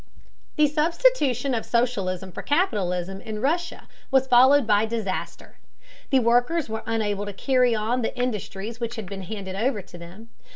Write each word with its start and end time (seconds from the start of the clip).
The 0.55 0.65
substitution 0.65 1.53
of 1.53 1.63
socialism 1.63 2.31
for 2.31 2.41
capitalism 2.41 3.21
in 3.21 3.39
Russia 3.39 3.87
was 4.09 4.25
followed 4.25 4.65
by 4.65 4.87
disaster. 4.87 5.59
The 6.09 6.17
workers 6.17 6.67
were 6.67 6.81
unable 6.87 7.27
to 7.27 7.33
carry 7.33 7.75
on 7.75 8.01
the 8.01 8.17
industries 8.17 8.79
which 8.79 8.95
had 8.95 9.05
been 9.05 9.21
handed 9.21 9.55
over 9.55 9.83
to 9.83 9.99
them. 9.99 10.29